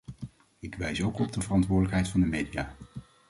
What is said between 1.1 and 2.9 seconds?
op de verantwoordelijkheid van de media.